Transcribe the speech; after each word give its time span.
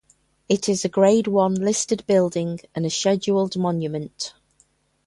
It 0.49 0.67
is 0.67 0.83
a 0.83 0.89
Grade 0.89 1.27
One 1.27 1.53
listed 1.53 2.03
building 2.07 2.59
and 2.73 2.87
a 2.87 2.89
scheduled 2.89 3.55
monument. 3.55 4.33